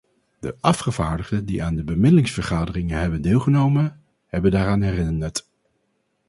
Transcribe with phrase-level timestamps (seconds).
[0.39, 5.47] De afgevaardigden die aan de bemiddelingsvergaderingen hebben deelgenomen, hebben daaraan herinnerd.